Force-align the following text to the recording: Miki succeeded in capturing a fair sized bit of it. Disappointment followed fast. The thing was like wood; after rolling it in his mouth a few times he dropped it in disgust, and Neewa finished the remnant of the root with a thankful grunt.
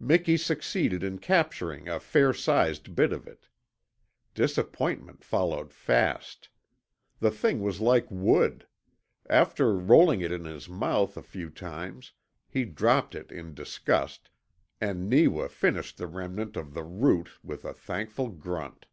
Miki 0.00 0.36
succeeded 0.36 1.04
in 1.04 1.20
capturing 1.20 1.88
a 1.88 2.00
fair 2.00 2.32
sized 2.34 2.96
bit 2.96 3.12
of 3.12 3.28
it. 3.28 3.46
Disappointment 4.34 5.22
followed 5.22 5.72
fast. 5.72 6.48
The 7.20 7.30
thing 7.30 7.60
was 7.62 7.80
like 7.80 8.08
wood; 8.10 8.66
after 9.30 9.76
rolling 9.76 10.22
it 10.22 10.32
in 10.32 10.44
his 10.44 10.68
mouth 10.68 11.16
a 11.16 11.22
few 11.22 11.50
times 11.50 12.14
he 12.48 12.64
dropped 12.64 13.14
it 13.14 13.30
in 13.30 13.54
disgust, 13.54 14.28
and 14.80 15.08
Neewa 15.08 15.46
finished 15.48 15.98
the 15.98 16.08
remnant 16.08 16.56
of 16.56 16.74
the 16.74 16.82
root 16.82 17.28
with 17.44 17.64
a 17.64 17.72
thankful 17.72 18.30
grunt. 18.30 18.86